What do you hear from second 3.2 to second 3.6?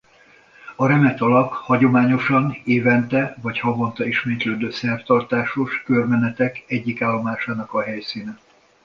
vagy